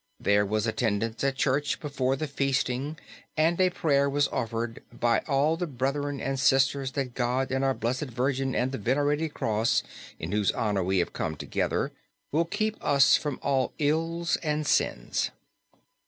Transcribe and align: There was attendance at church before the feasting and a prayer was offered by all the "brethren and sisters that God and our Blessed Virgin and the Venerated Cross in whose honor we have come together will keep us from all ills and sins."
There 0.19 0.47
was 0.47 0.65
attendance 0.65 1.23
at 1.23 1.35
church 1.35 1.79
before 1.79 2.15
the 2.15 2.25
feasting 2.25 2.97
and 3.37 3.61
a 3.61 3.69
prayer 3.69 4.09
was 4.09 4.27
offered 4.29 4.81
by 4.91 5.19
all 5.27 5.57
the 5.57 5.67
"brethren 5.67 6.19
and 6.19 6.39
sisters 6.39 6.93
that 6.93 7.13
God 7.13 7.51
and 7.51 7.63
our 7.63 7.75
Blessed 7.75 8.05
Virgin 8.09 8.55
and 8.55 8.71
the 8.71 8.79
Venerated 8.79 9.35
Cross 9.35 9.83
in 10.17 10.31
whose 10.31 10.51
honor 10.53 10.83
we 10.83 10.97
have 10.97 11.13
come 11.13 11.35
together 11.35 11.91
will 12.31 12.45
keep 12.45 12.83
us 12.83 13.15
from 13.15 13.37
all 13.43 13.73
ills 13.77 14.37
and 14.37 14.65
sins." 14.65 15.29